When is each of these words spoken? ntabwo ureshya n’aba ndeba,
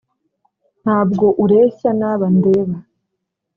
ntabwo 0.83 1.25
ureshya 1.43 1.89
n’aba 1.99 2.25
ndeba, 2.37 2.75